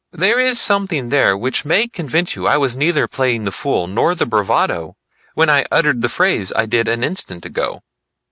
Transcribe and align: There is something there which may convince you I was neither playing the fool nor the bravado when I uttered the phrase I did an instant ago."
There 0.13 0.39
is 0.39 0.59
something 0.59 1.09
there 1.09 1.37
which 1.37 1.63
may 1.63 1.87
convince 1.87 2.35
you 2.35 2.47
I 2.47 2.57
was 2.57 2.75
neither 2.75 3.07
playing 3.07 3.43
the 3.43 3.51
fool 3.51 3.85
nor 3.85 4.15
the 4.15 4.25
bravado 4.25 4.95
when 5.35 5.47
I 5.47 5.63
uttered 5.69 6.01
the 6.01 6.09
phrase 6.09 6.51
I 6.55 6.65
did 6.65 6.87
an 6.87 7.03
instant 7.03 7.45
ago." 7.45 7.83